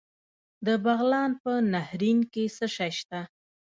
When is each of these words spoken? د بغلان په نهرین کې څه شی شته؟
د 0.65 0.67
بغلان 0.83 1.31
په 1.43 1.51
نهرین 1.73 2.19
کې 2.31 2.43
څه 2.57 2.65
شی 2.75 2.91
شته؟ 2.99 3.19